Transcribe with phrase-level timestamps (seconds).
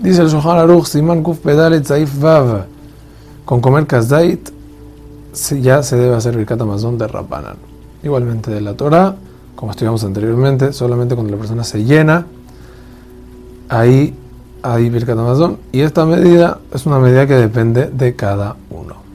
[0.00, 2.66] Dice el Shohan Aruch, Siman Kuf Pedalet Zaif Vav,
[3.44, 4.52] con comer Kazait
[5.60, 7.56] ya se debe hacer Birkat Amazon de Rabbanan.
[8.02, 9.16] Igualmente de la Torah,
[9.54, 12.26] como estudiamos anteriormente, solamente cuando la persona se llena,
[13.68, 14.14] ahí
[14.62, 15.58] hay Birkat Amazon.
[15.72, 19.07] Y esta medida es una medida que depende de cada uno.